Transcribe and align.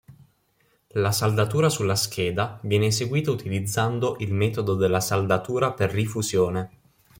La 0.93 1.11
saldatura 1.11 1.69
sulla 1.69 1.93
scheda 1.95 2.57
viene 2.63 2.87
eseguita 2.87 3.29
utilizzando 3.29 4.15
il 4.17 4.33
metodo 4.33 4.73
della 4.73 4.99
saldatura 4.99 5.73
per 5.73 5.91
rifusione. 5.91 6.69